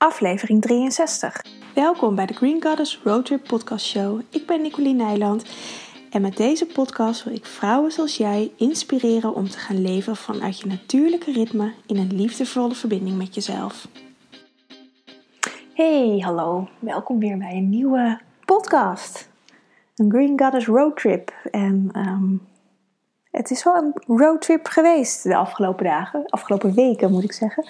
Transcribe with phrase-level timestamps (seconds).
[0.00, 1.44] aflevering 63.
[1.74, 4.20] Welkom bij de Green Goddess Roadtrip Podcast Show.
[4.30, 5.44] Ik ben Nicoline Nijland
[6.10, 10.60] en met deze podcast wil ik vrouwen zoals jij inspireren om te gaan leven vanuit
[10.60, 13.88] je natuurlijke ritme in een liefdevolle verbinding met jezelf.
[15.74, 16.68] Hey, hallo.
[16.78, 19.30] Welkom weer bij een nieuwe podcast.
[19.94, 21.32] Een Green Goddess Roadtrip.
[21.50, 22.36] En ehm,
[23.30, 27.64] het is wel een roadtrip geweest de afgelopen dagen, afgelopen weken moet ik zeggen.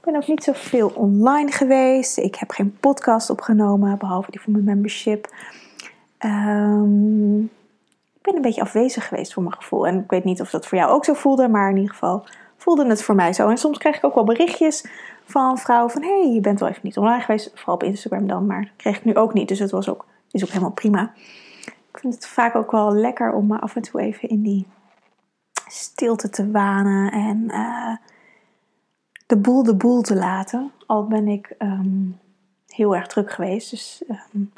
[0.00, 2.18] Ik ben ook niet zoveel online geweest.
[2.18, 5.34] Ik heb geen podcast opgenomen, behalve die voor mijn membership.
[6.24, 7.42] Um,
[8.14, 9.86] ik ben een beetje afwezig geweest voor mijn gevoel.
[9.86, 12.24] En ik weet niet of dat voor jou ook zo voelde, maar in ieder geval
[12.56, 13.48] voelde het voor mij zo.
[13.48, 14.84] En soms krijg ik ook wel berichtjes
[15.24, 16.02] van vrouwen van...
[16.02, 18.46] hey, je bent wel even niet online geweest, vooral op Instagram dan.
[18.46, 21.12] Maar dat kreeg ik nu ook niet, dus het was ook, is ook helemaal prima.
[21.64, 24.66] Ik vind het vaak ook wel lekker om me af en toe even in die
[25.66, 27.96] stilte te wanen en uh,
[29.30, 30.72] de boel de boel te laten.
[30.86, 32.18] Al ben ik um,
[32.66, 34.02] heel erg druk geweest, dus
[34.34, 34.52] um,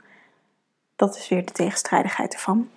[0.96, 2.68] dat is weer de tegenstrijdigheid ervan.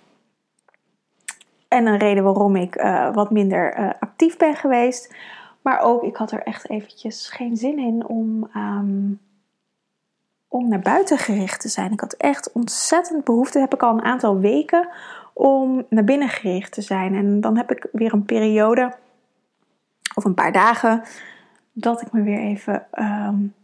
[1.68, 5.14] En een reden waarom ik uh, wat minder uh, actief ben geweest.
[5.62, 9.20] Maar ook, ik had er echt eventjes geen zin in om, um,
[10.48, 11.92] om naar buiten gericht te zijn.
[11.92, 14.88] Ik had echt ontzettend behoefte, heb ik al een aantal weken,
[15.32, 17.14] om naar binnen gericht te zijn.
[17.14, 18.94] En dan heb ik weer een periode,
[20.14, 21.02] of een paar dagen,
[21.78, 23.54] dat ik me weer even um,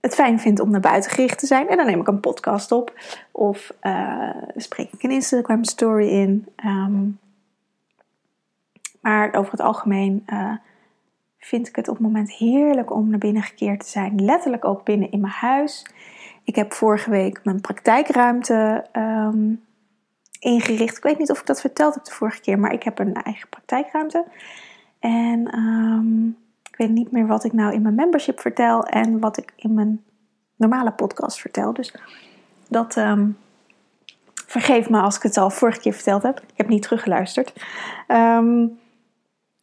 [0.00, 1.68] het fijn vind om naar buiten gericht te zijn.
[1.68, 3.00] En dan neem ik een podcast op.
[3.30, 6.46] Of uh, spreek ik een Instagram story in.
[6.64, 7.18] Um,
[9.00, 10.52] maar over het algemeen uh,
[11.38, 14.24] vind ik het op het moment heerlijk om naar binnen gekeerd te zijn.
[14.24, 15.86] Letterlijk ook binnen in mijn huis.
[16.44, 19.64] Ik heb vorige week mijn praktijkruimte um,
[20.38, 20.96] ingericht.
[20.96, 23.14] Ik weet niet of ik dat verteld heb de vorige keer, maar ik heb een
[23.14, 24.24] eigen praktijkruimte.
[24.98, 25.54] En
[26.80, 30.04] weet niet meer wat ik nou in mijn membership vertel en wat ik in mijn
[30.56, 31.72] normale podcast vertel.
[31.72, 31.94] Dus
[32.68, 33.38] dat um,
[34.46, 36.38] vergeef me als ik het al vorige keer verteld heb.
[36.38, 37.52] Ik heb niet teruggeluisterd.
[38.08, 38.78] Um,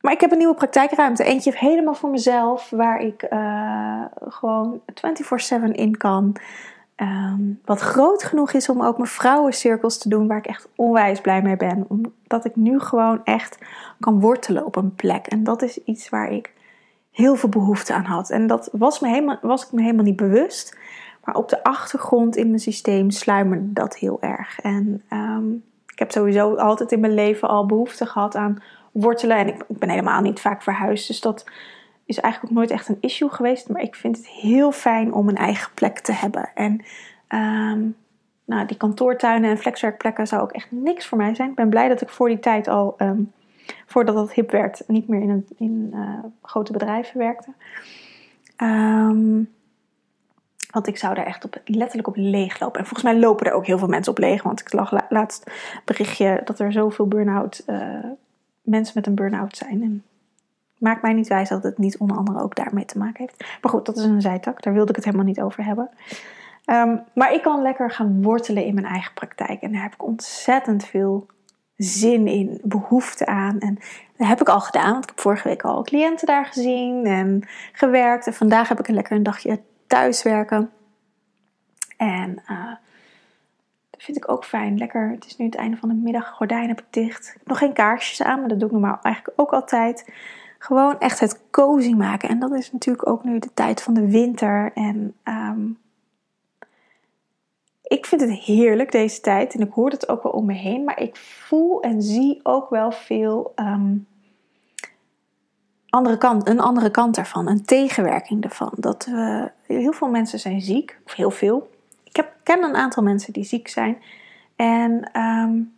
[0.02, 1.24] maar ik heb een nieuwe praktijkruimte.
[1.24, 4.82] Eentje helemaal voor mezelf, waar ik uh, gewoon
[5.70, 6.36] 24/7 in kan.
[6.96, 11.22] Um, wat groot genoeg is om ook mijn vrouwencirkels te doen, waar ik echt onwijs
[11.22, 11.86] blij mee ben.
[11.88, 13.58] Omdat ik nu gewoon echt
[14.00, 15.28] kan wortelen op een plek.
[15.28, 16.54] En dat is iets waar ik
[17.18, 18.30] heel veel behoefte aan had.
[18.30, 20.78] En dat was, me helemaal, was ik me helemaal niet bewust.
[21.24, 24.60] Maar op de achtergrond in mijn systeem sluimerde dat heel erg.
[24.60, 29.38] En um, ik heb sowieso altijd in mijn leven al behoefte gehad aan wortelen.
[29.38, 31.08] En ik, ben helemaal niet vaak verhuisd.
[31.08, 31.46] Dus dat
[32.06, 33.70] is eigenlijk ook nooit echt een issue geweest.
[33.70, 36.50] Maar ik vind het heel fijn om een eigen plek te hebben.
[36.54, 36.82] En
[37.30, 37.96] um,
[38.46, 41.50] nou, die kantoortuinen en flexwerkplekken zou ook echt niks voor mij zijn.
[41.50, 43.32] Ik ben blij dat ik voor die tijd al, um,
[43.86, 47.50] voordat het hip werd, niet meer in, een, in uh, grote bedrijven werkte.
[48.58, 49.56] Um,
[50.72, 52.80] want ik zou daar echt op, letterlijk op leeg lopen.
[52.80, 54.44] En volgens mij lopen er ook heel veel mensen op leeg.
[54.44, 55.52] Want ik lag laatst
[55.86, 58.06] berichtje dat er zoveel burn-out uh,
[58.62, 59.84] mensen met een burn-out zijn.
[59.84, 60.04] En
[60.78, 63.40] maakt mij niet wijs dat het niet onder andere ook daarmee te maken heeft.
[63.62, 64.64] Maar goed, dat is een zijtak.
[64.64, 65.90] Daar wilde ik het helemaal niet over hebben.
[66.66, 69.62] Um, maar ik kan lekker gaan wortelen in mijn eigen praktijk.
[69.62, 71.26] En daar heb ik ontzettend veel
[71.78, 73.60] zin in, behoefte aan.
[73.60, 73.80] En
[74.18, 77.48] dat heb ik al gedaan, want ik heb vorige week al cliënten daar gezien en
[77.72, 78.28] gewerkt.
[78.28, 80.72] En vandaag heb ik een lekker een dagje thuiswerken.
[81.98, 82.74] En uh,
[83.90, 84.78] dat vind ik ook fijn.
[84.78, 87.28] Lekker, het is nu het einde van de middag, gordijn heb ik dicht.
[87.28, 90.10] Ik heb nog geen kaarsjes aan, maar dat doe ik normaal eigenlijk ook altijd.
[90.60, 92.30] Gewoon echt het cozy maken.
[92.30, 94.72] En dat is natuurlijk ook nu de tijd van de winter.
[94.74, 95.78] En um,
[97.88, 99.54] ik vind het heerlijk deze tijd.
[99.54, 100.84] En ik hoor het ook wel om me heen.
[100.84, 104.08] Maar ik voel en zie ook wel veel um,
[105.90, 107.48] andere kant, een andere kant ervan.
[107.48, 108.72] Een tegenwerking ervan.
[108.76, 111.00] Dat we, heel veel mensen zijn ziek.
[111.06, 111.70] Of heel veel
[112.04, 114.02] ik heb, ken een aantal mensen die ziek zijn.
[114.56, 115.78] En um,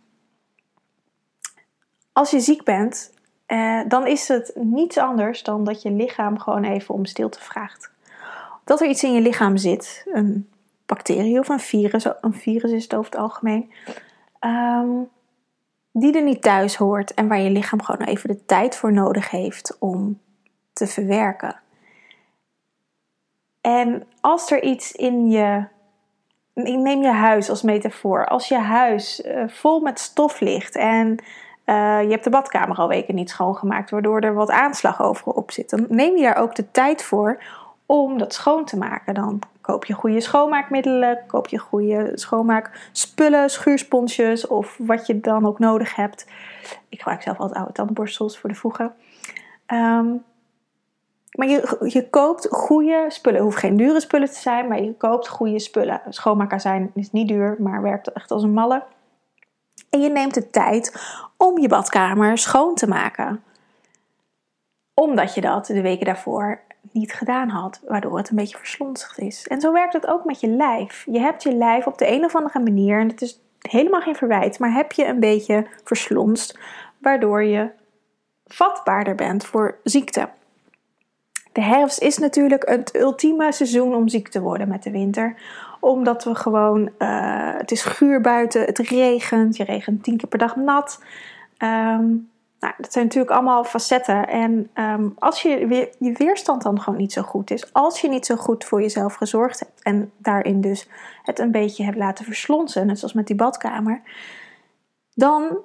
[2.12, 3.14] als je ziek bent,
[3.46, 7.90] eh, dan is het niets anders dan dat je lichaam gewoon even om stilte vraagt.
[8.64, 10.06] Dat er iets in je lichaam zit,
[10.90, 13.72] bacterie of een virus, een virus is het over het algemeen,
[14.40, 15.08] um,
[15.92, 19.30] die er niet thuis hoort en waar je lichaam gewoon even de tijd voor nodig
[19.30, 20.20] heeft om
[20.72, 21.60] te verwerken.
[23.60, 25.64] En als er iets in je
[26.54, 28.26] neem je huis als metafoor.
[28.26, 31.08] Als je huis uh, vol met stof ligt en
[31.66, 35.50] uh, je hebt de badkamer al weken niet schoongemaakt, waardoor er wat aanslag over op
[35.50, 37.42] zit, dan neem je daar ook de tijd voor
[37.86, 39.14] om dat schoon te maken.
[39.14, 45.58] Dan koop je goede schoonmaakmiddelen, koop je goede schoonmaakspullen, schuursponsjes of wat je dan ook
[45.58, 46.26] nodig hebt.
[46.88, 48.94] Ik gebruik zelf altijd oude tandborstels voor de voegen.
[49.66, 50.24] Um,
[51.30, 53.38] Maar je, je koopt goede spullen.
[53.38, 56.00] Het hoeft geen dure spullen te zijn, maar je koopt goede spullen.
[56.08, 58.82] Schoonmaakazijn is niet duur, maar werkt echt als een malle.
[59.90, 61.02] En je neemt de tijd
[61.36, 63.42] om je badkamer schoon te maken.
[64.94, 66.60] Omdat je dat de weken daarvoor
[66.92, 69.46] niet gedaan had, waardoor het een beetje verslonsigd is.
[69.46, 71.06] En zo werkt het ook met je lijf.
[71.10, 74.16] Je hebt je lijf op de een of andere manier, en het is helemaal geen
[74.16, 76.58] verwijt, maar heb je een beetje verslonst,
[76.98, 77.70] waardoor je
[78.46, 80.28] vatbaarder bent voor ziekte.
[81.52, 85.34] De herfst is natuurlijk het ultieme seizoen om ziek te worden met de winter.
[85.80, 90.38] Omdat we gewoon, uh, het is guur buiten, het regent, je regent tien keer per
[90.38, 91.02] dag nat.
[91.58, 92.29] Um,
[92.60, 94.28] nou, dat zijn natuurlijk allemaal facetten.
[94.28, 98.26] En um, als je, je weerstand dan gewoon niet zo goed is, als je niet
[98.26, 100.88] zo goed voor jezelf gezorgd hebt en daarin dus
[101.22, 104.02] het een beetje hebt laten verslonsen, net zoals met die badkamer,
[105.14, 105.58] dan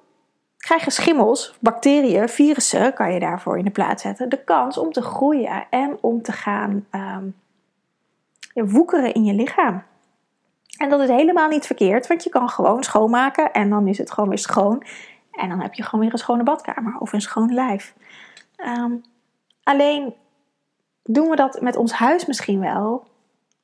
[0.57, 5.01] krijgen schimmels, bacteriën, virussen, kan je daarvoor in de plaats zetten, de kans om te
[5.01, 7.36] groeien en om te gaan um,
[8.53, 9.83] woekeren in je lichaam.
[10.77, 14.12] En dat is helemaal niet verkeerd, want je kan gewoon schoonmaken en dan is het
[14.12, 14.83] gewoon weer schoon.
[15.36, 17.94] En dan heb je gewoon weer een schone badkamer of een schoon lijf.
[18.58, 19.02] Um,
[19.64, 20.14] alleen
[21.04, 23.08] doen we dat met ons huis misschien wel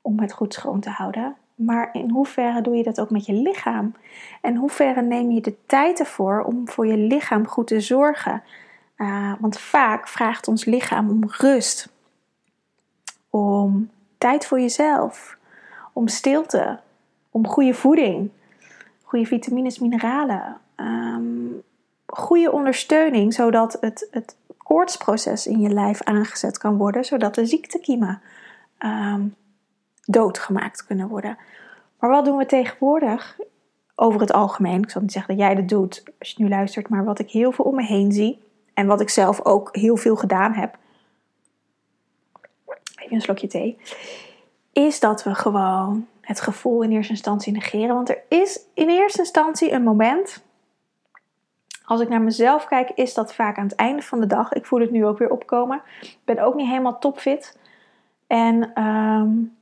[0.02, 1.36] om het goed schoon te houden.
[1.56, 3.96] Maar in hoeverre doe je dat ook met je lichaam?
[4.42, 8.44] En hoeverre neem je de tijd ervoor om voor je lichaam goed te zorgen?
[8.98, 11.90] Uh, want vaak vraagt ons lichaam om rust,
[13.30, 15.38] om tijd voor jezelf,
[15.94, 16.80] om stilte,
[17.32, 18.32] om goede voeding,
[19.04, 21.64] goede vitamines, mineralen, um,
[22.06, 28.22] goede ondersteuning, zodat het, het koortsproces in je lijf aangezet kan worden, zodat de ziektekiemen
[28.80, 29.36] um,
[30.06, 31.38] doodgemaakt kunnen worden.
[32.00, 33.38] Maar wat doen we tegenwoordig
[33.96, 34.84] over het algemeen?
[34.84, 37.32] Ik zal niet zeggen dat jij dat doet als je nu luistert, maar wat ik
[37.32, 38.42] heel veel om me heen zie
[38.74, 40.78] en wat ik zelf ook heel veel gedaan heb.
[42.96, 43.78] Even een slokje thee.
[44.72, 47.96] Is dat we gewoon het gevoel in eerste instantie negeren.
[47.96, 50.44] Want er is in eerste instantie een moment.
[51.92, 54.54] Als ik naar mezelf kijk, is dat vaak aan het einde van de dag.
[54.54, 55.82] Ik voel het nu ook weer opkomen.
[56.02, 57.58] Ik ben ook niet helemaal topfit.
[58.28, 59.58] En um,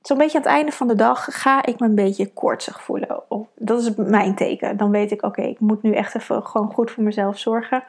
[0.00, 3.22] zo'n beetje aan het einde van de dag ga ik me een beetje koortsig voelen.
[3.54, 4.76] Dat is mijn teken.
[4.76, 7.84] Dan weet ik, oké, ik moet nu echt even gewoon goed voor mezelf zorgen.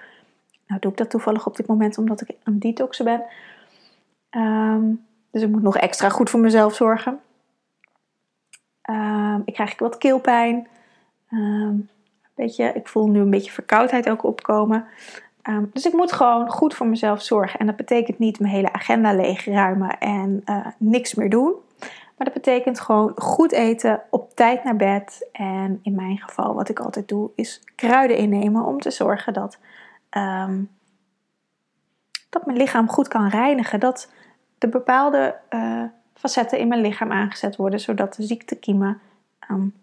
[0.68, 3.23] Nou doe ik dat toevallig op dit moment omdat ik aan detoxen ben.
[4.41, 7.19] Um, dus ik moet nog extra goed voor mezelf zorgen.
[8.89, 10.68] Um, ik krijg wat keelpijn.
[11.30, 11.89] Um,
[12.37, 14.85] beetje, ik voel nu een beetje verkoudheid ook opkomen.
[15.49, 17.59] Um, dus ik moet gewoon goed voor mezelf zorgen.
[17.59, 21.53] En dat betekent niet mijn hele agenda leegruimen en uh, niks meer doen.
[22.17, 25.29] Maar dat betekent gewoon goed eten, op tijd naar bed.
[25.31, 29.57] En in mijn geval, wat ik altijd doe, is kruiden innemen om te zorgen dat,
[30.17, 30.69] um,
[32.29, 33.79] dat mijn lichaam goed kan reinigen.
[33.79, 34.11] Dat
[34.57, 38.99] de bepaalde uh, facetten in mijn lichaam aangezet worden, zodat de ziektekiemen
[39.51, 39.73] um,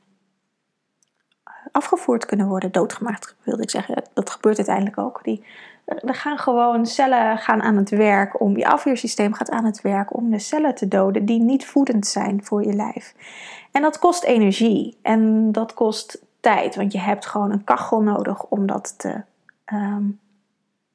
[1.75, 4.03] afgevoerd kunnen worden, doodgemaakt wilde ik zeggen.
[4.13, 5.21] Dat gebeurt uiteindelijk ook.
[5.23, 5.45] Die,
[5.85, 10.17] er gaan gewoon cellen gaan aan het werk om je afweersysteem gaat aan het werk
[10.17, 13.15] om de cellen te doden die niet voedend zijn voor je lijf.
[13.71, 18.45] En dat kost energie en dat kost tijd, want je hebt gewoon een kachel nodig
[18.45, 19.23] om dat te
[19.73, 20.21] um,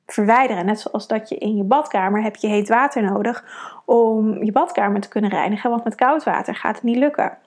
[0.05, 0.65] verwijderen.
[0.65, 3.43] Net zoals dat je in je badkamer heb je heet water nodig
[3.85, 7.37] om je badkamer te kunnen reinigen, want met koud water gaat het niet lukken.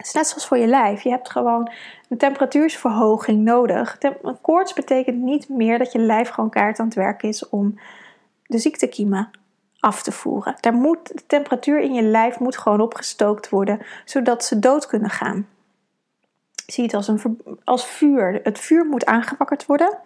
[0.00, 1.02] Net zoals voor je lijf.
[1.02, 1.70] Je hebt gewoon
[2.08, 3.96] een temperatuursverhoging nodig.
[4.00, 7.78] Een koorts betekent niet meer dat je lijf gewoon kaart aan het werk is om
[8.46, 9.30] de ziektekiemen
[9.80, 10.56] af te voeren.
[10.60, 15.48] De temperatuur in je lijf moet gewoon opgestookt worden, zodat ze dood kunnen gaan.
[16.66, 18.40] Zie het als, een, als vuur.
[18.42, 19.98] Het vuur moet aangewakkerd worden,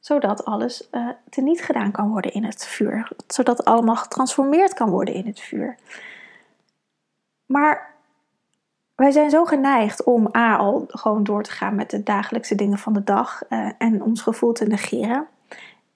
[0.00, 3.08] zodat alles uh, teniet gedaan kan worden in het vuur.
[3.26, 5.76] Zodat allemaal getransformeerd kan worden in het vuur.
[7.46, 7.96] Maar
[8.98, 12.78] wij zijn zo geneigd om A al gewoon door te gaan met de dagelijkse dingen
[12.78, 15.26] van de dag uh, en ons gevoel te negeren.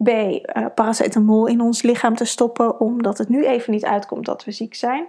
[0.02, 4.44] B, uh, paracetamol in ons lichaam te stoppen omdat het nu even niet uitkomt dat
[4.44, 5.06] we ziek zijn.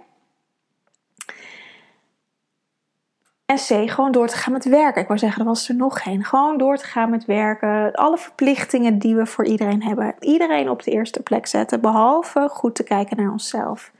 [3.44, 5.02] En C, gewoon door te gaan met werken.
[5.02, 6.24] Ik wou zeggen, er was er nog geen.
[6.24, 7.92] Gewoon door te gaan met werken.
[7.92, 10.14] Alle verplichtingen die we voor iedereen hebben.
[10.20, 11.80] Iedereen op de eerste plek zetten.
[11.80, 13.92] Behalve goed te kijken naar onszelf.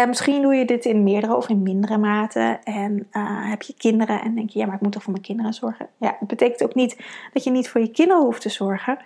[0.00, 2.58] En misschien doe je dit in meerdere of in mindere mate.
[2.64, 5.24] En uh, heb je kinderen en denk je, ja, maar ik moet toch voor mijn
[5.24, 5.88] kinderen zorgen.
[5.98, 8.98] Ja, het betekent ook niet dat je niet voor je kinderen hoeft te zorgen.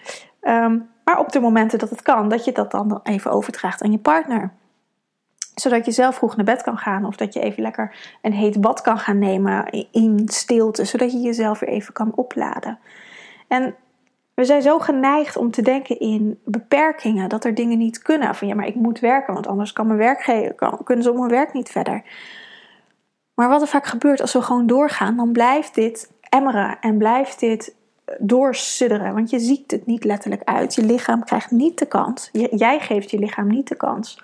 [0.42, 3.92] Um, maar op de momenten dat het kan, dat je dat dan even overdraagt aan
[3.92, 4.52] je partner
[5.54, 7.04] zodat je zelf vroeg naar bed kan gaan.
[7.04, 10.85] Of dat je even lekker een heet bad kan gaan nemen in stilte.
[10.85, 12.78] Zodat je jezelf weer even kan opladen.
[13.49, 13.75] En
[14.38, 18.35] We zijn zo geneigd om te denken in beperkingen, dat er dingen niet kunnen.
[18.35, 21.16] Van ja, maar ik moet werken, want anders kan mijn werk kan, kunnen ze op
[21.16, 22.02] mijn werk niet verder.
[23.35, 27.40] Maar wat er vaak gebeurt als we gewoon doorgaan, dan blijft dit emmeren en blijft
[27.40, 27.75] dit
[28.18, 29.14] doorsudderen.
[29.14, 30.75] Want je ziet het niet letterlijk uit.
[30.75, 32.28] Je lichaam krijgt niet de kans.
[32.50, 34.23] Jij geeft je lichaam niet de kans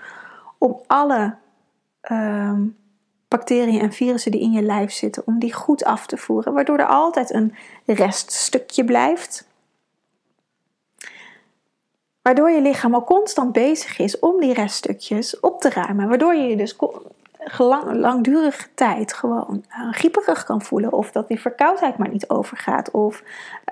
[0.59, 1.35] om alle
[2.01, 2.63] ehm,
[3.29, 6.53] bacteriën en virussen die in je lijf zitten, om die goed af te voeren.
[6.53, 7.55] Waardoor er altijd een
[7.87, 9.53] reststukje blijft.
[12.25, 16.09] Waardoor je lichaam al constant bezig is om die reststukjes op te ruimen.
[16.09, 16.77] Waardoor je je dus
[17.59, 20.93] lang, langdurige tijd gewoon uh, grieperig kan voelen.
[20.93, 22.91] Of dat die verkoudheid maar niet overgaat.
[22.91, 23.23] Of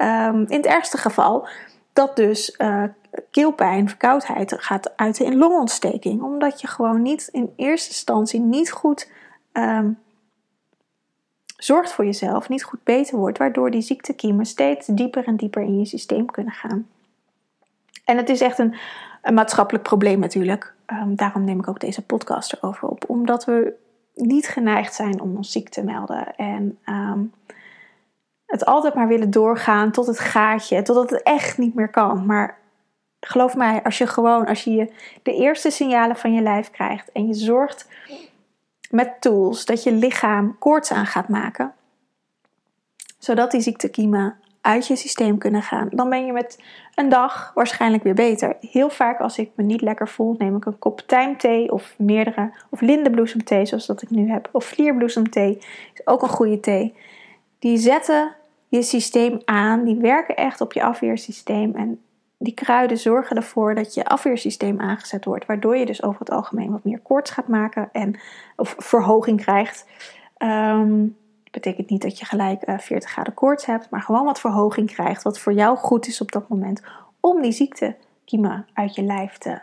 [0.02, 1.49] um, in het ergste geval
[1.92, 2.85] dat dus uh,
[3.30, 6.23] keelpijn, verkoudheid gaat uiten in longontsteking.
[6.23, 9.11] Omdat je gewoon niet in eerste instantie niet goed
[9.52, 9.99] um,
[11.56, 13.38] zorgt voor jezelf, niet goed beter wordt.
[13.38, 16.87] Waardoor die ziektekiemen steeds dieper en dieper in je systeem kunnen gaan.
[18.04, 18.75] En het is echt een,
[19.35, 20.75] maatschappelijk probleem natuurlijk.
[20.87, 23.04] Um, daarom neem ik ook deze podcast erover op.
[23.06, 23.75] Omdat we
[24.14, 26.37] niet geneigd zijn om ons ziek te melden.
[26.37, 27.32] En um,
[28.47, 32.26] het altijd maar willen doorgaan tot het gaatje, totdat het echt niet meer kan.
[32.26, 32.59] Maar
[33.21, 34.92] geloof mij, als je gewoon, als je
[35.23, 37.88] de eerste signalen van je lijf krijgt en je zorgt
[38.90, 41.73] met tools dat je lichaam koorts aan gaat maken,
[43.18, 46.62] zodat die ziektekiemen uit je systeem kunnen gaan, dan ben je met
[46.95, 48.57] een dag waarschijnlijk weer beter.
[48.61, 52.52] Heel vaak als ik me niet lekker voel, neem ik een kop tijmthee of meerdere,
[52.71, 55.57] of lindenbloesemthee zoals dat ik nu heb, of vlierbloesemthee
[55.95, 56.95] is ook een goede thee.
[57.59, 58.35] Die zetten
[58.69, 62.00] je systeem aan, die werken echt op je afweersysteem en
[62.38, 66.71] die kruiden zorgen ervoor dat je afweersysteem aangezet wordt, waardoor je dus over het algemeen
[66.71, 68.21] wat meer koorts gaat maken en
[68.57, 69.87] of verhoging krijgt.
[70.38, 71.16] Um,
[71.52, 75.23] betekent niet dat je gelijk 40 eh, graden koorts hebt, maar gewoon wat verhoging krijgt,
[75.23, 76.82] wat voor jou goed is op dat moment
[77.21, 79.61] om die ziektekiemen uit je lijf te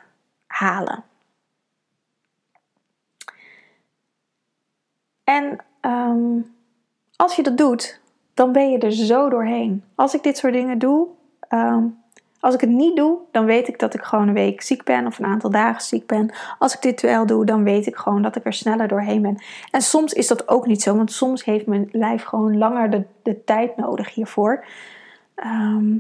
[0.48, 1.04] halen.
[5.24, 6.42] En ehm,
[7.16, 8.02] als je dat doet,
[8.34, 9.84] dan ben je er zo doorheen.
[9.96, 11.08] Als ik dit soort dingen doe,
[11.40, 11.86] ehm,
[12.40, 15.06] als ik het niet doe, dan weet ik dat ik gewoon een week ziek ben
[15.06, 16.34] of een aantal dagen ziek ben.
[16.60, 19.38] Als ik dit wel doe, dan weet ik gewoon dat ik er sneller doorheen ben.
[19.72, 23.04] En soms is dat ook niet zo, want soms heeft mijn lijf gewoon langer de,
[23.24, 24.66] de tijd nodig hiervoor.
[25.36, 25.98] Ehm,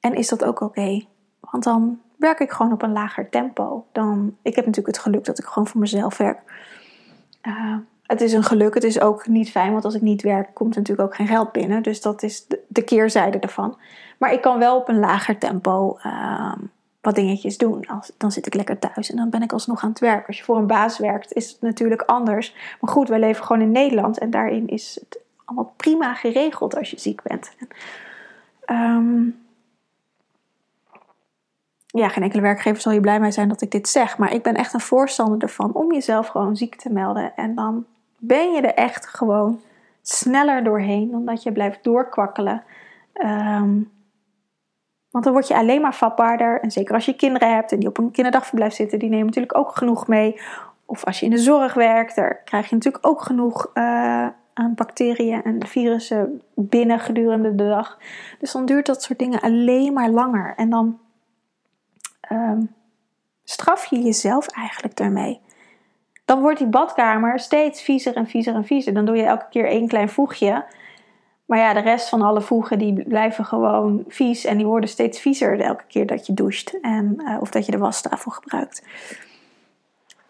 [0.00, 1.04] en is dat ook oké?
[1.40, 3.86] Want dan werk ik gewoon op een lager tempo.
[3.92, 6.40] Dan, ik heb natuurlijk het geluk dat ik gewoon voor mezelf werk.
[7.42, 7.76] Uh,
[8.10, 8.74] het is een geluk.
[8.74, 11.52] Het is ook niet fijn, want als ik niet werk, komt natuurlijk ook geen geld
[11.52, 11.82] binnen.
[11.82, 13.76] Dus dat is de, keerzijde ervan.
[14.18, 16.54] Maar ik kan wel op een lager tempo uh,
[17.00, 17.86] wat dingetjes doen.
[17.86, 20.26] Als, dan zit ik lekker thuis en dan ben ik alsnog aan het werk.
[20.26, 22.54] Als je voor een baas werkt, is het natuurlijk anders.
[22.80, 26.90] Maar goed, wij leven gewoon in Nederland en daarin is het allemaal prima geregeld als
[26.90, 27.52] je ziek bent.
[28.66, 29.38] Um,
[31.86, 34.18] ja, geen enkele werkgever zal je blij mee zijn dat ik dit zeg.
[34.18, 37.36] Maar ik ben echt een voorstander ervan om jezelf gewoon ziek te melden.
[37.36, 37.86] En dan
[38.20, 39.60] ben je er echt gewoon
[40.02, 42.62] sneller doorheen dan dat je blijft doorkwakkelen.
[43.12, 43.78] Ehm,
[45.10, 46.60] want dan word je alleen maar vatbaarder.
[46.60, 49.56] En zeker als je kinderen hebt en die op een kinderdagverblijf zitten, die nemen natuurlijk
[49.56, 50.40] ook genoeg mee.
[50.84, 54.74] Of als je in de zorg werkt, daar krijg je natuurlijk ook genoeg uh, aan
[54.74, 57.98] bacteriën en virussen binnen gedurende de dag.
[58.38, 60.54] Dus dan duurt dat soort dingen alleen maar langer.
[60.56, 60.98] En dan
[62.32, 62.74] um,
[63.44, 65.40] straf je jezelf eigenlijk daarmee
[66.30, 68.94] dan wordt die badkamer steeds viezer en viezer en viezer.
[68.94, 70.64] Dan doe je elke keer één klein voegje.
[71.44, 75.20] Maar ja, de rest van alle voegen die blijven gewoon vies en die worden steeds
[75.20, 78.82] viezer elke keer dat je doucht en, uh, of dat je de wastafel gebruikt.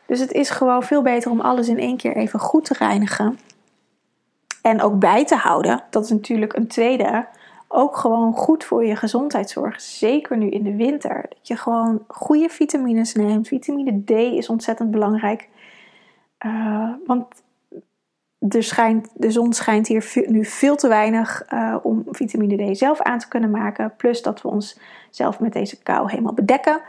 [0.07, 3.39] Dus het is gewoon veel beter om alles in één keer even goed te reinigen.
[4.63, 5.83] En ook bij te houden.
[5.91, 7.27] Dat is natuurlijk een tweede.
[7.69, 9.81] Ook gewoon goed voor je gezondheidszorg.
[9.81, 11.27] Zeker nu in de winter.
[11.29, 13.49] Dat je gewoon goede vitamines neemt.
[13.49, 15.49] Vitamine D is ontzettend belangrijk.
[16.47, 17.27] Uh, want
[18.49, 23.01] er schijnt, de zon schijnt hier nu veel te weinig uh, om vitamine D zelf
[23.01, 23.97] aan te kunnen maken.
[23.97, 24.79] Plus dat we ons
[25.11, 26.81] zelf met deze kou helemaal bedekken.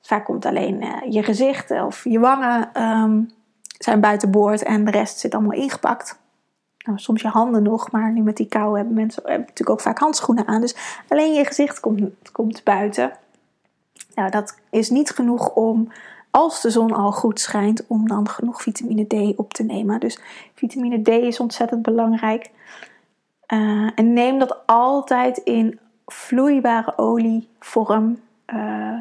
[0.00, 3.30] Vaak komt alleen uh, je gezicht of je wangen um,
[3.78, 6.18] zijn buiten boord en de rest zit allemaal ingepakt.
[6.78, 9.80] Nou, soms je handen nog, maar nu met die kou hebben mensen hebben natuurlijk ook
[9.80, 10.60] vaak handschoenen aan.
[10.60, 13.12] Dus alleen je gezicht komt, komt buiten.
[14.14, 15.92] Nou, dat is niet genoeg om
[16.36, 20.00] als de zon al goed schijnt, om dan genoeg vitamine D op te nemen.
[20.00, 20.18] Dus
[20.54, 22.50] vitamine D is ontzettend belangrijk.
[23.48, 28.20] Uh, en neem dat altijd in vloeibare olievorm.
[28.54, 28.98] Uh,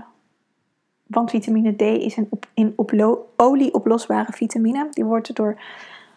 [1.08, 2.94] want vitamine D is een op, in op
[3.36, 4.88] olie oplosbare vitamine.
[4.92, 5.62] Die wordt door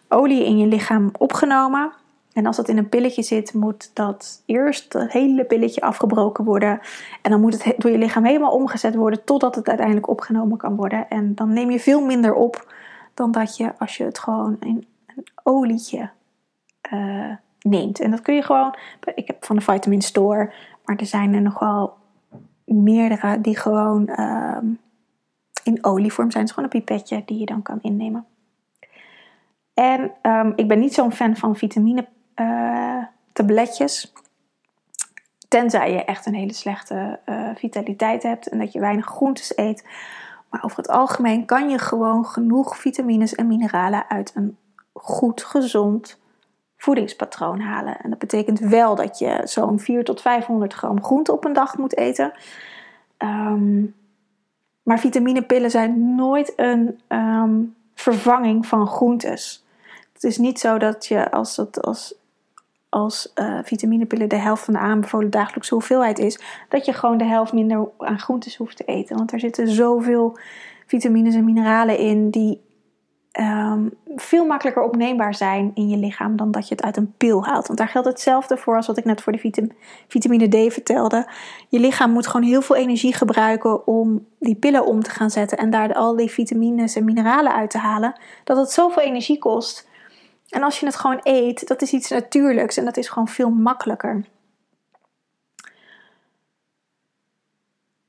[0.07, 1.91] olie in je lichaam opgenomen.
[2.37, 6.79] En als dat in een pilletje zit, moet dat eerst het hele pilletje afgebroken worden.
[7.21, 10.75] En dan moet het door je lichaam helemaal omgezet worden totdat het uiteindelijk opgenomen kan
[10.75, 11.09] worden.
[11.09, 12.73] En dan neem je veel minder op
[13.13, 16.09] dan dat je als je het gewoon in een olietje
[16.93, 17.99] uh, neemt.
[17.99, 18.75] En dat kun je gewoon,
[19.15, 20.53] ik heb van de Vitamin Store,
[20.85, 21.97] maar er zijn er nogal
[22.63, 24.57] meerdere die gewoon uh,
[25.63, 26.43] in olievorm zijn.
[26.43, 28.25] Het is gewoon een pipetje die je dan kan innemen.
[29.73, 32.07] En um, ik ben niet zo'n fan van vitamine
[32.39, 33.03] uh,
[33.33, 34.13] tabletjes.
[35.47, 39.85] Tenzij je echt een hele slechte uh, vitaliteit hebt en dat je weinig groentes eet.
[40.49, 44.57] Maar over het algemeen kan je gewoon genoeg vitamines en mineralen uit een
[44.93, 46.19] goed, gezond
[46.77, 48.01] voedingspatroon halen.
[48.01, 51.77] En dat betekent wel dat je zo'n 4 tot 500 gram groente op een dag
[51.77, 52.33] moet eten.
[53.17, 53.95] Um,
[54.83, 59.65] maar vitaminepillen zijn nooit een um, vervanging van groentes.
[60.13, 62.15] Het is niet zo dat je als, het, als,
[62.89, 66.39] als uh, vitaminepillen de helft van de aanbevolen dagelijkse hoeveelheid is,
[66.69, 69.17] dat je gewoon de helft minder aan groentes hoeft te eten.
[69.17, 70.37] Want er zitten zoveel
[70.85, 72.65] vitamines en mineralen in die
[73.39, 77.45] um, veel makkelijker opneembaar zijn in je lichaam dan dat je het uit een pil
[77.45, 77.67] haalt.
[77.67, 79.71] Want daar geldt hetzelfde voor als wat ik net voor de
[80.07, 81.29] vitamine D vertelde.
[81.69, 85.57] Je lichaam moet gewoon heel veel energie gebruiken om die pillen om te gaan zetten
[85.57, 89.86] en daar al die vitamines en mineralen uit te halen, dat het zoveel energie kost.
[90.49, 93.49] En als je het gewoon eet, dat is iets natuurlijks en dat is gewoon veel
[93.49, 94.25] makkelijker.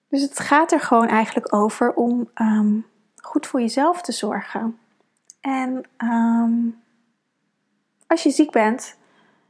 [0.09, 4.78] Dus het gaat er gewoon eigenlijk over om um, goed voor jezelf te zorgen.
[5.40, 6.83] En um,
[8.07, 8.97] als je ziek bent,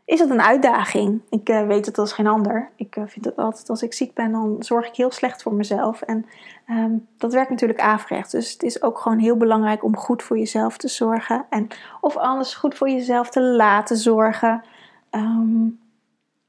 [0.08, 1.20] is het een uitdaging.
[1.28, 2.70] Ik uh, weet het als geen ander.
[2.76, 5.54] Ik uh, vind het altijd, als ik ziek ben, dan zorg ik heel slecht voor
[5.54, 6.02] mezelf.
[6.02, 6.26] En
[6.68, 8.32] um, dat werkt natuurlijk averechts.
[8.32, 11.46] Dus het is ook gewoon heel belangrijk om goed voor jezelf te zorgen.
[11.50, 11.68] En
[12.00, 14.64] of anders goed voor jezelf te laten zorgen.
[15.10, 15.80] Um,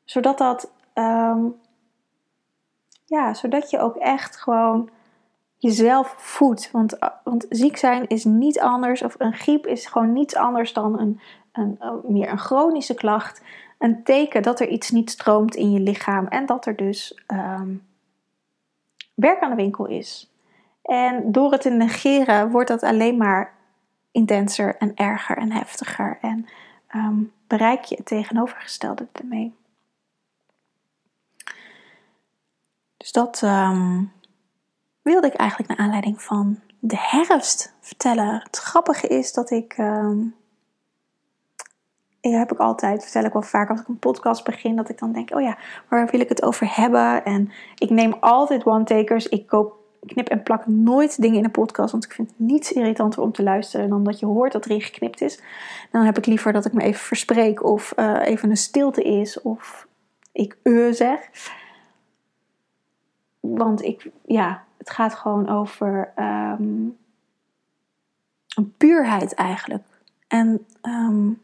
[0.05, 0.71] zodat dat,
[3.05, 4.89] ja, zodat je ook echt gewoon
[5.57, 6.71] jezelf voedt.
[6.71, 10.99] Want, want ziek zijn is niet anders, of een griep is gewoon niets anders dan
[10.99, 11.19] een,
[11.51, 13.41] een, een, meer een chronische klacht.
[13.77, 17.87] Een teken dat er iets niet stroomt in je lichaam en dat er dus um,
[19.13, 20.31] werk aan de winkel is.
[20.81, 23.53] En door het te negeren wordt dat alleen maar
[24.11, 26.17] intenser en erger en heftiger.
[26.21, 26.45] En
[26.95, 29.53] um, bereik je het tegenovergestelde ermee.
[32.97, 33.41] Dus dat.
[33.41, 34.11] Um,
[35.01, 38.41] wilde ik eigenlijk naar aanleiding van de herfst vertellen.
[38.43, 39.77] Het grappige is dat ik.
[42.37, 45.11] Heb ik altijd, vertel ik wel vaak als ik een podcast begin, dat ik dan
[45.11, 47.25] denk: oh ja, waar wil ik het over hebben?
[47.25, 49.27] En ik neem altijd one-takers.
[49.27, 49.73] Ik koop,
[50.05, 53.31] knip en plak nooit dingen in een podcast, want ik vind het niets irritanter om
[53.31, 55.41] te luisteren dan dat je hoort dat er in geknipt is.
[55.91, 59.41] Dan heb ik liever dat ik me even verspreek of uh, even een stilte is
[59.41, 59.87] of
[60.31, 61.29] ik uh zeg.
[63.39, 66.13] Want ik, ja, het gaat gewoon over
[68.55, 69.83] een puurheid eigenlijk.
[70.27, 71.41] En um,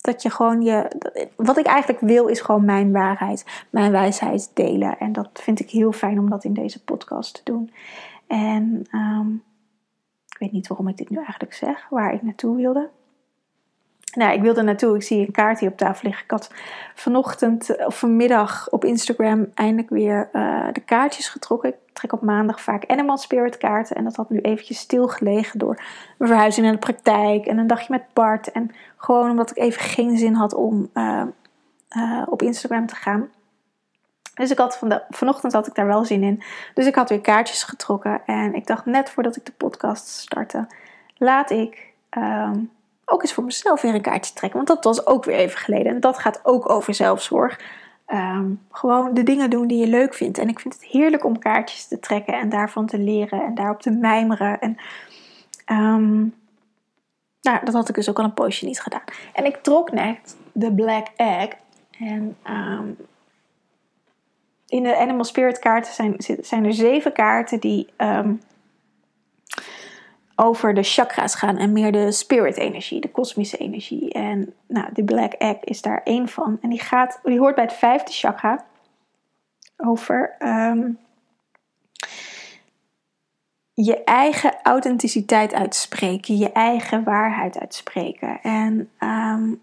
[0.00, 0.90] dat je gewoon je.
[1.36, 4.98] Wat ik eigenlijk wil is gewoon mijn waarheid, mijn wijsheid delen.
[4.98, 7.72] En dat vind ik heel fijn om dat in deze podcast te doen.
[8.26, 9.42] En um,
[10.28, 12.90] ik weet niet waarom ik dit nu eigenlijk zeg, waar ik naartoe wilde.
[14.18, 14.94] Nou, ik wilde naartoe.
[14.94, 16.24] Ik zie een kaart hier op tafel liggen.
[16.24, 16.50] Ik had
[16.94, 21.68] vanochtend of vanmiddag op Instagram eindelijk weer uh, de kaartjes getrokken.
[21.68, 23.96] Ik trek op maandag vaak Animal Spirit kaarten.
[23.96, 25.82] En dat had nu eventjes stilgelegen door
[26.18, 27.46] mijn verhuizing naar de praktijk.
[27.46, 28.52] En een dagje met Bart.
[28.52, 31.22] En gewoon omdat ik even geen zin had om uh,
[32.26, 33.28] op Instagram te gaan.
[34.34, 36.42] Dus ik had van de, vanochtend had ik daar wel zin in.
[36.74, 38.20] Dus ik had weer kaartjes getrokken.
[38.26, 40.66] En ik dacht net voordat ik de podcast startte.
[41.16, 41.92] Laat ik...
[42.16, 42.76] Um,
[43.10, 44.64] ook eens voor mezelf weer een kaartje trekken.
[44.64, 45.92] Want dat was ook weer even geleden.
[45.94, 47.60] En dat gaat ook over zelfzorg.
[48.12, 50.38] Um, gewoon de dingen doen die je leuk vindt.
[50.38, 53.80] En ik vind het heerlijk om kaartjes te trekken en daarvan te leren en daarop
[53.80, 54.60] te mijmeren.
[54.60, 54.76] En
[55.66, 56.34] um,
[57.40, 59.02] nou, dat had ik dus ook al een poosje niet gedaan.
[59.32, 61.48] En ik trok net de Black Egg.
[61.98, 62.96] En um,
[64.66, 67.88] in de Animal Spirit kaarten zijn, zijn er zeven kaarten die
[70.40, 74.12] over de chakra's gaan en meer de spirit energie, de kosmische energie.
[74.12, 76.58] En nou, de Black Egg is daar één van.
[76.60, 78.64] En die, gaat, die hoort bij het vijfde chakra
[79.76, 80.98] over um,
[83.74, 88.42] je eigen authenticiteit uitspreken, je eigen waarheid uitspreken.
[88.42, 89.62] En um,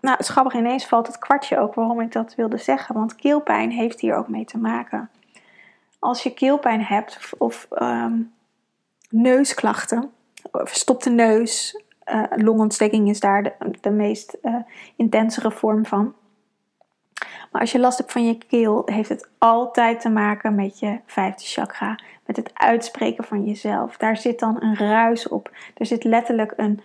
[0.00, 3.70] nou, het grappig ineens valt het kwartje ook waarom ik dat wilde zeggen, want keelpijn
[3.70, 5.10] heeft hier ook mee te maken.
[5.98, 8.34] Als je keelpijn hebt of, of um,
[9.10, 10.10] neusklachten,
[10.52, 14.54] verstopte neus, uh, longontsteking is daar de, meest uh,
[14.96, 16.14] intensere vorm van.
[17.52, 20.98] Maar als je last hebt van je keel, heeft het altijd te maken met je
[21.06, 21.98] vijfde chakra.
[22.26, 23.96] Met het uitspreken van jezelf.
[23.96, 25.50] Daar zit dan een ruis op.
[25.74, 26.80] Er zit letterlijk een,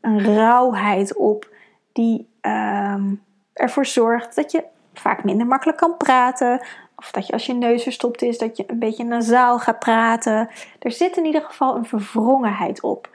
[0.00, 1.54] een rauwheid op
[1.92, 6.66] die um, ervoor zorgt dat je vaak minder makkelijk kan praten.
[6.98, 10.48] Of dat je als je neus verstopt is, dat je een beetje nasaal gaat praten.
[10.78, 13.10] Er zit in ieder geval een verwrongenheid op.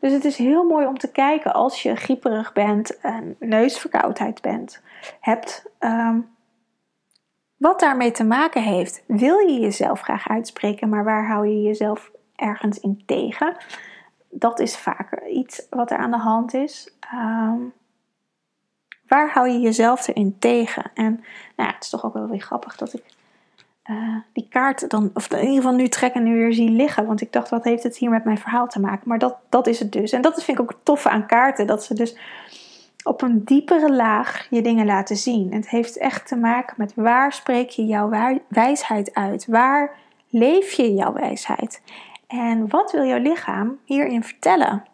[0.00, 4.82] Dus het is heel mooi om te kijken als je grieperig bent en neusverkoudheid bent,
[5.20, 5.64] hebt.
[5.80, 6.36] Um,
[7.56, 9.02] wat daarmee te maken heeft.
[9.06, 13.56] Wil je jezelf graag uitspreken, maar waar hou je jezelf ergens in tegen?
[14.30, 16.94] Dat is vaker iets wat er aan de hand is.
[17.14, 17.72] Um,
[19.08, 20.90] waar hou je jezelf erin tegen?
[20.94, 21.12] En
[21.56, 23.04] nou ja, het is toch ook wel weer grappig dat ik
[23.90, 27.06] uh, die kaart dan, of in ieder geval nu trekken en nu weer zie liggen.
[27.06, 29.08] Want ik dacht, wat heeft het hier met mijn verhaal te maken?
[29.08, 30.12] Maar dat, dat is het dus.
[30.12, 31.66] En dat vind ik ook het toffe aan kaarten.
[31.66, 32.16] Dat ze dus
[33.02, 35.52] op een diepere laag je dingen laten zien.
[35.52, 38.10] Het heeft echt te maken met waar spreek je jouw
[38.48, 39.46] wijsheid uit?
[39.46, 39.96] Waar
[40.28, 41.82] leef je jouw wijsheid?
[42.26, 44.84] En wat wil jouw lichaam hierin vertellen?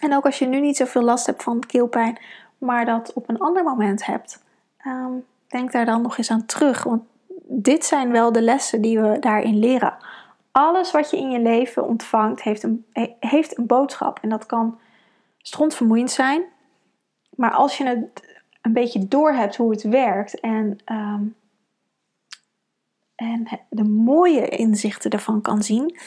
[0.00, 2.18] En ook als je nu niet zoveel last hebt van keelpijn,
[2.58, 4.44] maar dat op een ander moment hebt,
[4.86, 6.82] um, denk daar dan nog eens aan terug.
[6.82, 7.02] Want
[7.50, 9.96] dit zijn wel de lessen die we daarin leren.
[10.52, 12.86] Alles wat je in je leven ontvangt, heeft een,
[13.20, 14.18] heeft een boodschap.
[14.22, 14.78] En dat kan
[15.38, 16.42] strontvermoeiend zijn.
[17.30, 21.34] Maar als je het een beetje doorhebt hoe het werkt en, um,
[23.14, 25.98] en de mooie inzichten ervan kan zien,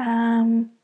[0.00, 0.76] um,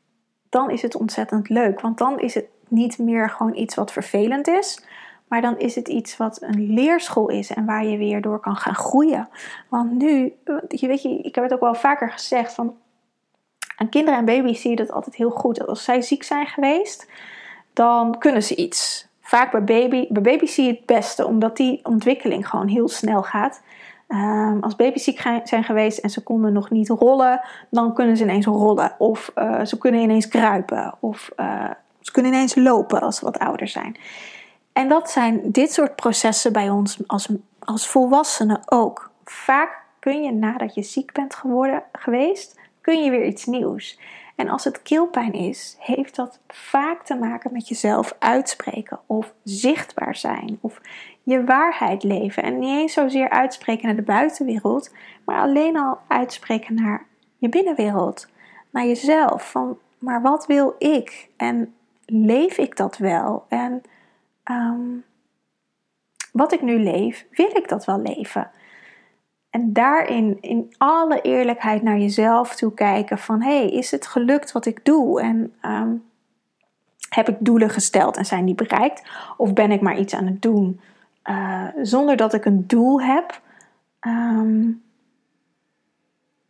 [0.49, 1.81] dan is het ontzettend leuk.
[1.81, 4.85] Want dan is het niet meer gewoon iets wat vervelend is,
[5.29, 8.55] maar dan is het iets wat een leerschool is en waar je weer door kan
[8.55, 9.29] gaan groeien.
[9.67, 10.33] Want nu,
[10.67, 12.75] je weet je, ik heb het ook wel vaker gezegd van
[13.75, 15.67] aan kinderen en baby's zie je dat altijd heel goed.
[15.67, 17.09] Als zij ziek zijn geweest,
[17.73, 19.07] dan kunnen ze iets.
[19.21, 23.23] Vaak bij baby, bij baby's zie je het beste, omdat die ontwikkeling gewoon heel snel
[23.23, 23.61] gaat.
[24.07, 28.23] Um, als baby's ziek zijn geweest en ze konden nog niet rollen, dan kunnen ze
[28.23, 28.95] ineens rollen.
[28.97, 30.93] Of uh, ze kunnen ineens kruipen.
[30.99, 33.95] Of uh, ze kunnen ineens lopen als ze wat ouder zijn.
[34.79, 39.11] En dat zijn dit soort processen bij ons als, als volwassenen ook.
[39.23, 43.99] Vaak kun je nadat je ziek bent geworden, geweest, kun je weer iets nieuws.
[44.35, 50.15] En als het keelpijn is, heeft dat vaak te maken met jezelf uitspreken of zichtbaar
[50.15, 50.81] zijn of
[51.23, 52.43] je waarheid leven.
[52.43, 54.93] En niet eens zozeer uitspreken naar de buitenwereld,
[55.25, 57.05] maar alleen al uitspreken naar
[57.37, 58.27] je binnenwereld,
[58.69, 59.51] naar jezelf.
[59.51, 61.29] Van, maar wat wil ik?
[61.37, 61.73] En
[62.05, 63.45] leef ik dat wel?
[63.47, 63.83] En
[64.49, 65.03] um,
[66.31, 68.51] wat ik nu leef, wil ik dat wel leven?
[69.49, 74.51] En daarin in alle eerlijkheid naar jezelf toe kijken van hé, hey, is het gelukt
[74.51, 75.21] wat ik doe?
[75.21, 76.03] En um,
[77.09, 79.09] heb ik doelen gesteld en zijn die bereikt?
[79.37, 80.79] Of ben ik maar iets aan het doen
[81.23, 83.41] uh, zonder dat ik een doel heb?
[84.07, 84.83] Um,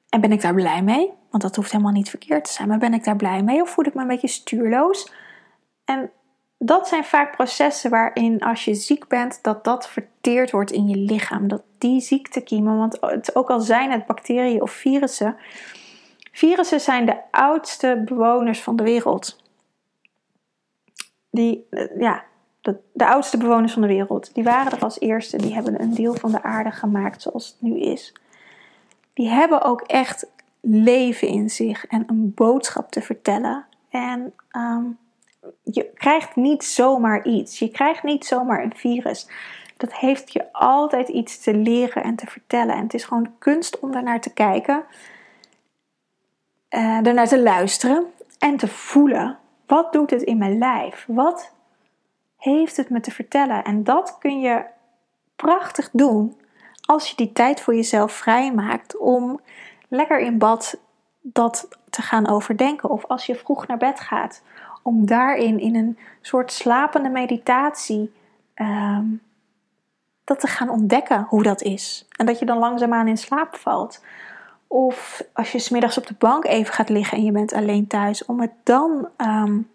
[0.10, 1.12] en ben ik daar blij mee?
[1.30, 2.68] Want dat hoeft helemaal niet verkeerd te zijn.
[2.68, 5.12] Maar ben ik daar blij mee of voel ik me een beetje stuurloos?
[5.86, 6.12] En
[6.62, 10.96] dat zijn vaak processen waarin als je ziek bent, dat dat verteerd wordt in je
[10.96, 11.48] lichaam.
[11.48, 15.38] Dat die ziektekiemen, want het, ook al zijn het bacteriën of virussen,
[16.32, 19.44] virussen zijn de oudste bewoners van de wereld.
[21.30, 22.24] Die, eh, ja,
[22.62, 24.34] de, de oudste bewoners van de wereld.
[24.34, 27.62] Die waren er als eerste, die hebben een deel van de aarde gemaakt zoals het
[27.62, 28.14] nu is.
[29.14, 30.28] Die hebben ook echt
[30.62, 33.66] leven in zich en een boodschap te vertellen.
[33.90, 34.98] En um,
[35.64, 37.60] je krijgt niet zomaar iets.
[37.60, 39.28] Je krijgt niet zomaar een virus.
[39.78, 42.76] Dat heeft je altijd iets te leren en te vertellen.
[42.76, 44.84] En het is gewoon kunst om daarnaar te kijken,
[46.70, 48.06] uh, daarnaar te luisteren
[48.40, 49.38] en te voelen.
[49.66, 51.06] Wat doet het in mijn lijf?
[51.08, 51.54] Wat
[52.38, 53.64] heeft het me te vertellen?
[53.64, 54.64] En dat kun je
[55.36, 56.38] prachtig doen
[56.82, 59.40] als je die tijd voor jezelf vrijmaakt om
[59.88, 60.80] lekker in bad
[61.22, 62.90] dat te gaan overdenken.
[62.90, 64.42] Of als je vroeg naar bed gaat
[64.90, 68.14] om daarin in een soort slapende meditatie
[68.56, 69.22] um,
[70.24, 72.08] dat te gaan ontdekken hoe dat is.
[72.18, 74.04] En dat je dan langzaamaan in slaap valt.
[74.68, 78.26] Of als je smiddags op de bank even gaat liggen en je bent alleen thuis,
[78.26, 79.70] om het dan um,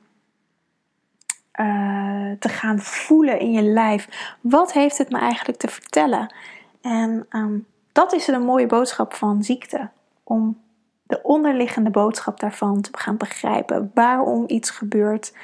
[1.61, 4.37] uh, te gaan voelen in je lijf.
[4.41, 6.35] Wat heeft het me eigenlijk te vertellen?
[6.81, 9.89] En um, dat is een mooie boodschap van ziekte.
[10.23, 10.61] Om
[11.07, 13.91] de onderliggende boodschap daarvan te gaan begrijpen.
[13.95, 15.37] Waarom iets gebeurt,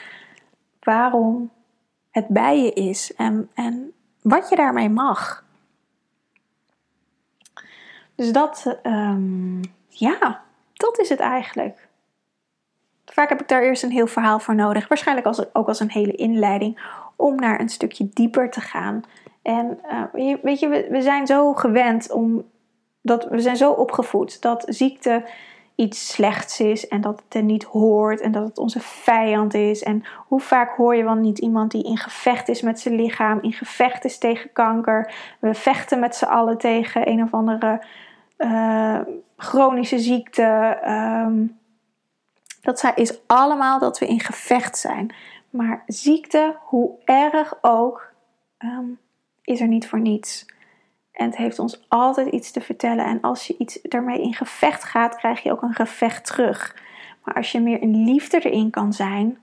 [0.81, 1.51] waarom
[2.11, 3.92] het bij je is en, en
[4.23, 5.44] wat je daarmee mag.
[8.14, 10.42] Dus dat, um, ja,
[10.73, 11.88] dat is het eigenlijk.
[13.05, 14.88] Vaak heb ik daar eerst een heel verhaal voor nodig.
[14.88, 16.81] Waarschijnlijk als, ook als een hele inleiding.
[17.16, 19.03] Om naar een stukje dieper te gaan.
[19.42, 19.79] En
[20.14, 22.44] uh, weet je, we, we zijn zo gewend om.
[23.03, 25.25] Dat, we zijn zo opgevoed dat ziekte
[25.81, 29.83] iets slechts is en dat het er niet hoort en dat het onze vijand is.
[29.83, 33.38] En hoe vaak hoor je wel niet iemand die in gevecht is met zijn lichaam,
[33.43, 35.12] in gevecht is tegen kanker.
[35.38, 37.85] We vechten met z'n allen tegen een of andere
[38.38, 38.99] uh,
[39.37, 40.79] chronische ziekte.
[41.27, 41.59] Um,
[42.61, 45.14] dat is allemaal dat we in gevecht zijn.
[45.51, 48.12] Maar ziekte, hoe erg ook,
[48.59, 48.99] um,
[49.43, 50.47] is er niet voor niets.
[51.20, 53.04] En het heeft ons altijd iets te vertellen.
[53.04, 56.76] En als je iets ermee in gevecht gaat, krijg je ook een gevecht terug.
[57.24, 59.38] Maar als je meer in liefde erin kan zijn,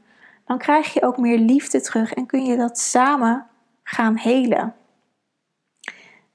[0.46, 3.46] dan krijg je ook meer liefde terug en kun je dat samen
[3.84, 4.76] gaan helen.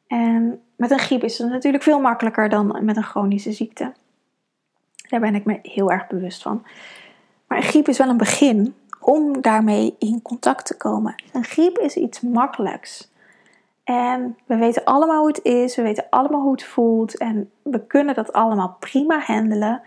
[0.07, 3.93] En met een griep is het natuurlijk veel makkelijker dan met een chronische ziekte.
[5.09, 6.67] Daar ben ik me heel erg bewust van.
[7.47, 11.15] Maar een griep is wel een begin om daarmee in contact te komen.
[11.33, 13.12] Een griep is iets makkelijks.
[13.85, 17.87] En we weten allemaal hoe het is, we weten allemaal hoe het voelt en we
[17.87, 19.83] kunnen dat allemaal prima handelen.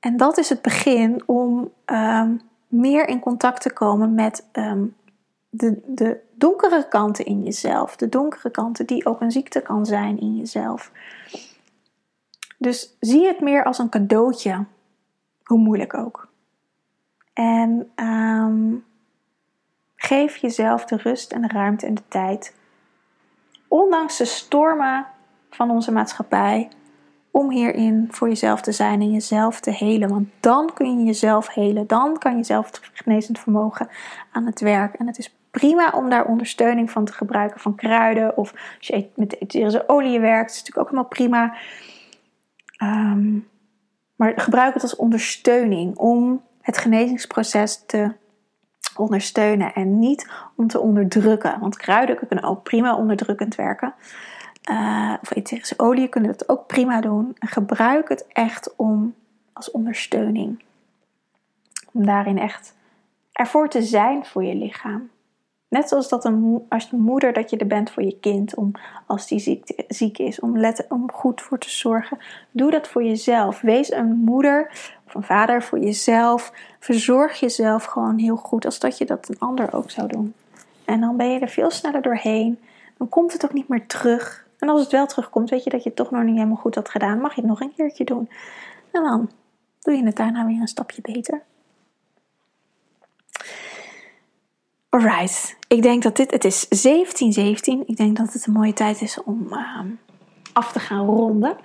[0.00, 2.36] En dat is het begin om ehm,
[2.68, 4.84] meer in contact te komen met ehm,
[5.48, 7.96] de, de donkere kanten in jezelf.
[7.96, 10.92] De donkere kanten die ook een ziekte kan zijn in jezelf.
[12.58, 14.64] Dus zie het meer als een cadeautje,
[15.44, 16.28] hoe moeilijk ook.
[17.32, 18.74] En ehm,
[19.96, 22.54] geef jezelf de rust en de ruimte en de tijd
[23.68, 25.06] ondanks de stormen
[25.50, 26.68] van onze maatschappij,
[27.30, 30.08] om hierin voor jezelf te zijn en jezelf te helen.
[30.08, 33.88] Want dan kun je jezelf helen, dan kan je zelf het genezend vermogen
[34.32, 34.94] aan het werk.
[34.94, 39.08] En het is prima om daar ondersteuning van te gebruiken, van kruiden of als je
[39.14, 41.54] met etherische olie werkt, is natuurlijk ook helemaal prima.
[42.76, 43.38] Ehm,
[44.16, 48.12] maar gebruik het als ondersteuning om het genezingsproces te
[48.96, 51.60] ondersteunen en niet om te onderdrukken.
[51.60, 53.94] Want kruiden kunnen ook prima onderdrukkend werken.
[54.70, 57.36] Uh, of etherische olie kunnen dat ook prima doen.
[57.38, 59.14] gebruik het echt om
[59.52, 60.62] als ondersteuning.
[61.92, 62.74] Om daarin echt
[63.32, 65.10] ervoor te zijn voor je lichaam.
[65.68, 68.72] Net zoals dat een, als een moeder dat je er bent voor je kind, om,
[69.06, 72.18] als die ziek, ziek is, om, letten, om goed voor te zorgen.
[72.50, 73.60] Doe dat voor jezelf.
[73.60, 74.70] Wees een moeder
[75.22, 76.52] vader voor jezelf.
[76.80, 80.34] Verzorg jezelf gewoon heel goed, als dat je dat een ander ook zou doen.
[80.84, 82.58] En dan ben je er veel sneller doorheen.
[82.96, 84.46] Dan komt het ook niet meer terug.
[84.58, 86.74] En als het wel terugkomt, weet je dat je het toch nog niet helemaal goed
[86.74, 87.20] had gedaan.
[87.20, 88.30] Mag je het nog een keertje doen.
[88.90, 89.30] En dan
[89.80, 91.42] doe je het daarna weer een stapje beter.
[94.88, 97.82] Alright, ik denk dat dit, het is 1717.
[97.86, 99.88] Ik denk dat het een mooie tijd is om ehm,
[100.52, 101.56] af te gaan ronden.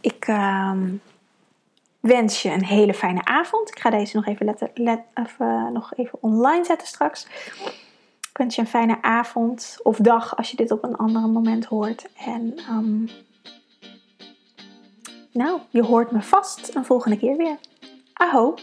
[0.00, 0.86] Ik ehm,
[2.00, 3.68] wens je een hele fijne avond.
[3.68, 7.26] Ik ga deze nog even, letten, let, even, nog even online zetten straks.
[8.30, 11.64] Ik wens je een fijne avond of dag als je dit op een ander moment
[11.64, 12.08] hoort.
[12.16, 13.08] En um,
[15.32, 17.58] nou, je hoort me vast een volgende keer weer.
[18.12, 18.54] Aho!